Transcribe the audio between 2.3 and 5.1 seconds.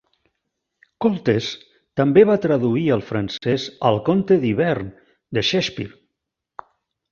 va traduir al francès "El conte d'hivern"